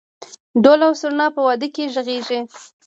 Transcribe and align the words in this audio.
دهل 0.63 0.81
او 0.87 0.93
سرنا 1.01 1.27
په 1.35 1.41
واده 1.47 1.67
کې 1.75 1.91
غږیږي؟ 1.93 2.39